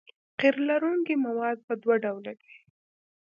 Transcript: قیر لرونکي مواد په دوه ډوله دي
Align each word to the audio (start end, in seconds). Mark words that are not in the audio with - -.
قیر 0.39 0.55
لرونکي 0.69 1.15
مواد 1.25 1.57
په 1.67 1.73
دوه 1.81 1.95
ډوله 2.03 2.33
دي 2.41 2.53